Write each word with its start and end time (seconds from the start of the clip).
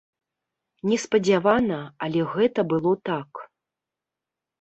Неспадзявана, 0.93 1.77
але 2.05 2.21
гэта 2.33 2.59
было 2.73 2.91
так. 3.11 3.31